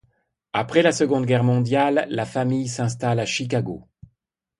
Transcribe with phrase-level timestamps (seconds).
[0.53, 3.87] Après la Seconde Guerre mondiale, la famille s'installe à Chicago.